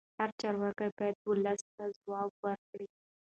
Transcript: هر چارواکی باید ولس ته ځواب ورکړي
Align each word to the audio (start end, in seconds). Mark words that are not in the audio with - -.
هر 0.17 0.29
چارواکی 0.39 0.89
باید 0.97 1.17
ولس 1.29 1.61
ته 1.75 1.83
ځواب 1.99 2.29
ورکړي 2.43 2.85